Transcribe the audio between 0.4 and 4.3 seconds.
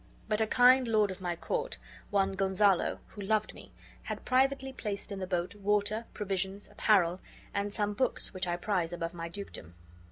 a kind lord of my court, one Gonzalo, who loved me, had